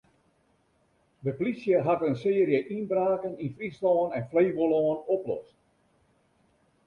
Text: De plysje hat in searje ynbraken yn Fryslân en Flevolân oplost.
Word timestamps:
De 1.25 1.33
plysje 1.41 1.75
hat 1.87 2.01
in 2.09 2.17
searje 2.23 2.59
ynbraken 2.75 3.35
yn 3.45 3.55
Fryslân 3.57 4.07
en 4.17 4.27
Flevolân 4.31 4.99
oplost. 5.15 5.57